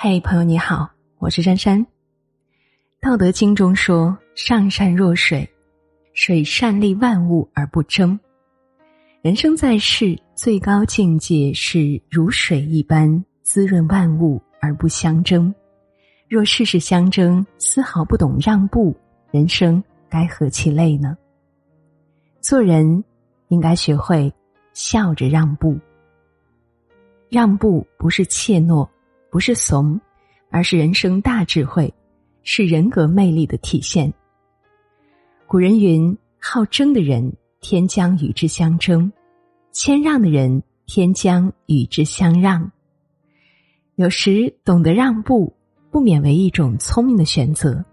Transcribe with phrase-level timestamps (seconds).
[0.00, 1.84] 嘿，朋友你好，我是珊珊。
[3.00, 5.44] 《道德经》中说：“上善若水，
[6.12, 8.16] 水善利万物而不争。”
[9.22, 15.52] 人生在世，最高境界是如水一般滋润万物而不相争。
[16.28, 18.94] 若事事相争，丝毫不懂让步，
[19.32, 21.18] 人生该何其累呢？
[22.40, 23.02] 做人
[23.48, 24.32] 应该学会
[24.74, 25.76] 笑着让步。
[27.28, 28.88] 让步不是怯懦。
[29.30, 30.00] 不是怂，
[30.50, 31.92] 而是人生大智慧，
[32.42, 34.12] 是人格魅力的体现。
[35.46, 39.10] 古人云：“好争的人，天将与之相争；
[39.72, 42.70] 谦让的人，天将与之相让。”
[43.96, 45.52] 有时懂得让步，
[45.90, 47.84] 不免为一种聪明的选择。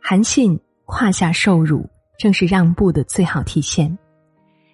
[0.00, 3.96] 韩信胯下受辱，正是让步的最好体现。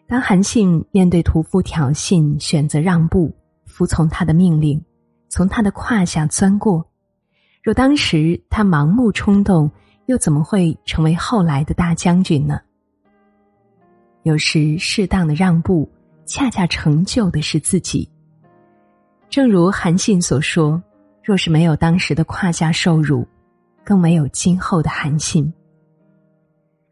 [0.07, 3.35] 当韩信面对屠夫挑衅，选择让步。
[3.75, 4.81] 服从他的命令，
[5.29, 6.89] 从他的胯下钻过。
[7.61, 9.69] 若当时他盲目冲动，
[10.07, 12.61] 又怎么会成为后来的大将军呢？
[14.23, 15.91] 有时适当的让步，
[16.25, 18.09] 恰恰成就的是自己。
[19.29, 20.81] 正如韩信所说
[21.21, 23.27] ：“若是没有当时的胯下受辱，
[23.83, 25.53] 更没有今后的韩信。”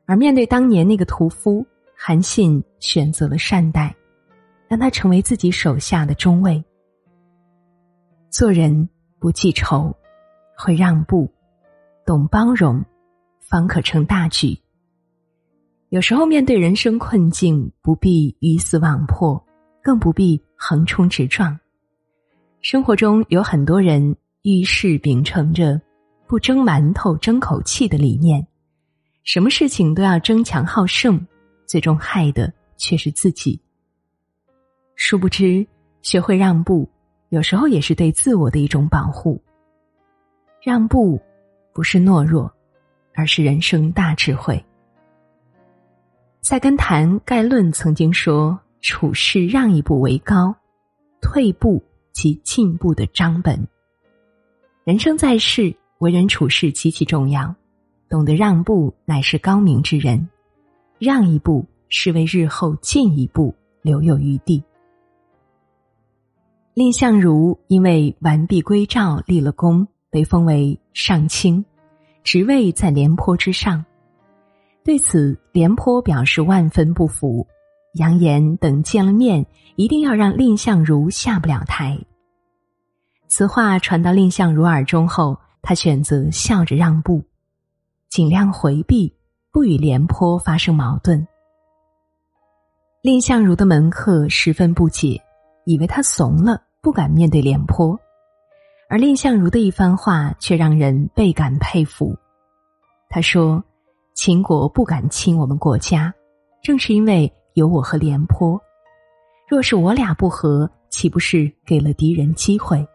[0.04, 1.64] 而面对当年那个屠夫，
[1.96, 3.94] 韩信选择了善待，
[4.66, 6.60] 让他成为自己手下的中尉。
[8.32, 8.88] 做人
[9.18, 9.94] 不记仇，
[10.56, 11.30] 会让步，
[12.06, 12.82] 懂包容，
[13.40, 14.58] 方可成大局。
[15.90, 19.38] 有时候面对人生困境，不必鱼死网破，
[19.82, 21.60] 更不必横冲直撞。
[22.62, 25.78] 生活中有很多人遇事秉承着
[26.26, 28.46] “不争馒头争口气”的理念，
[29.24, 31.22] 什么事情都要争强好胜，
[31.66, 33.60] 最终害的却是自己。
[34.96, 35.66] 殊不知，
[36.00, 36.88] 学会让步。
[37.32, 39.42] 有时候也是对自我的一种保护。
[40.60, 41.18] 让步
[41.72, 42.52] 不是懦弱，
[43.14, 44.62] 而是人生大智慧。
[46.42, 50.54] 塞根谭概论曾经说：“处事让一步为高，
[51.22, 51.82] 退步
[52.12, 53.66] 即进步的章本。”
[54.84, 57.54] 人生在世，为人处事极其重要，
[58.10, 60.28] 懂得让步乃是高明之人。
[60.98, 64.62] 让一步是为日后进一步留有余地。
[66.74, 71.62] 蔺相如因为完璧归赵立了功，被封为上卿，
[72.24, 73.84] 职位在廉颇之上。
[74.82, 77.46] 对此，廉颇表示万分不服，
[77.96, 79.44] 扬言等见了面，
[79.76, 81.98] 一定要让蔺相如下不了台。
[83.28, 87.22] 此话传到蔺相如耳中后，他选择笑着让步，
[88.08, 89.14] 尽量回避，
[89.52, 91.28] 不与廉颇发生矛盾。
[93.02, 95.22] 蔺相如的门客十分不解。
[95.64, 97.98] 以为他怂了，不敢面对廉颇，
[98.88, 102.16] 而蔺相如的一番话却让人倍感佩服。
[103.08, 103.62] 他说
[104.14, 106.12] ：“秦国不敢侵我们国家，
[106.62, 108.60] 正是因为有我和廉颇。
[109.48, 112.86] 若是我俩不和，岂不是给了敌人机会？”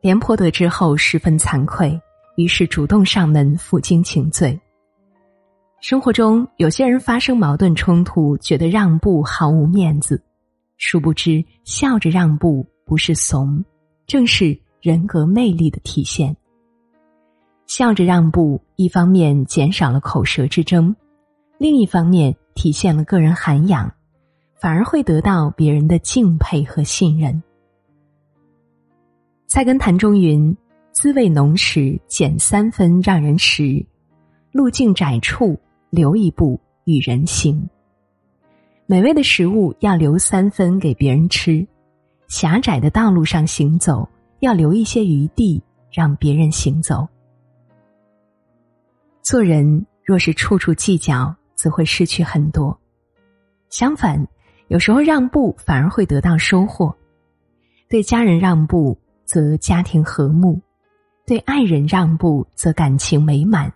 [0.00, 2.00] 廉颇得知后十分惭愧，
[2.36, 4.58] 于是主动上门负荆请罪。
[5.88, 10.20] 生活中，有些人发生矛盾冲突，觉得让步毫无面子，
[10.78, 13.64] 殊不知笑着让步不是怂，
[14.04, 16.36] 正是人格魅力的体现。
[17.68, 20.92] 笑着让步，一方面减少了口舌之争，
[21.56, 23.88] 另一方面体现了个人涵养，
[24.60, 27.40] 反而会得到别人的敬佩和信任。
[29.46, 30.52] 菜根谭中云
[30.90, 33.86] ：“滋味浓时减三分让人食，
[34.50, 35.56] 路径窄处。”
[35.90, 37.68] 留一步与人行，
[38.86, 41.66] 美味的食物要留三分给别人吃，
[42.28, 44.08] 狭窄的道路上行走
[44.40, 47.06] 要留一些余地让别人行走。
[49.22, 52.76] 做人若是处处计较，则会失去很多；
[53.70, 54.24] 相反，
[54.68, 56.94] 有时候让步反而会得到收获。
[57.88, 60.60] 对家人让步，则家庭和睦；
[61.24, 63.70] 对爱人让步，则感情美满；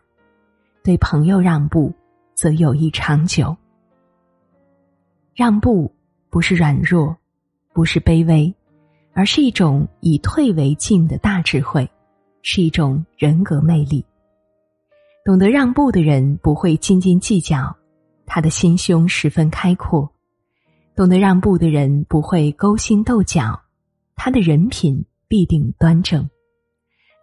[0.84, 1.92] 对朋友让步。
[2.34, 3.56] 则友谊长久。
[5.34, 5.92] 让步
[6.28, 7.16] 不是软弱，
[7.72, 8.54] 不是卑微，
[9.12, 11.88] 而是一种以退为进的大智慧，
[12.42, 14.04] 是一种人格魅力。
[15.24, 17.76] 懂得让步的人不会斤斤计较，
[18.26, 20.08] 他的心胸十分开阔；
[20.96, 23.60] 懂得让步的人不会勾心斗角，
[24.16, 26.28] 他的人品必定端正。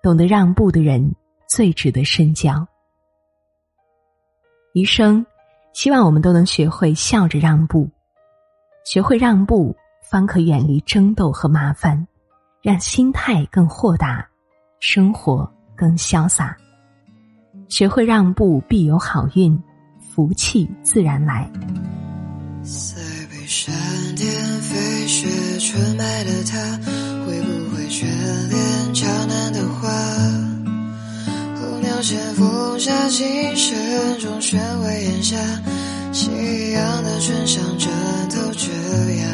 [0.03, 1.15] 懂得让步的人
[1.49, 2.65] 最值得深交。
[4.77, 5.25] 余生，
[5.73, 7.89] 希望我们都能学会笑着让步，
[8.85, 9.75] 学会让步，
[10.07, 12.07] 方可远离争斗和麻烦，
[12.61, 14.23] 让心态更豁达，
[14.79, 16.55] 生活更潇洒。
[17.69, 19.59] 学会让步，必有好运，
[19.99, 21.49] 福气自然来。
[22.61, 23.01] 在
[23.31, 23.73] 北山
[24.15, 24.29] 巅
[24.61, 25.27] 飞雪
[25.59, 26.77] 纯白的他，
[27.25, 28.05] 会不会眷
[28.47, 30.46] 恋江南的花？
[31.97, 33.75] 候鸟衔风下，琴声
[34.19, 35.35] 中喧为檐下，
[36.13, 37.89] 夕阳的唇上枕
[38.29, 38.69] 头枝
[39.07, 39.25] 桠。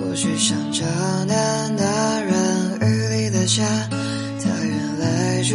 [0.00, 0.84] 我去想找
[1.26, 3.62] 那那人雨里的家，
[4.42, 5.54] 他原来住